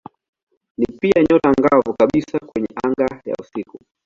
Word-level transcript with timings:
Ni 0.77 0.85
pia 1.01 1.23
nyota 1.29 1.49
angavu 1.57 1.93
kabisa 1.93 2.39
kwenye 2.39 2.67
anga 2.83 3.21
ya 3.25 3.35
usiku. 3.41 3.79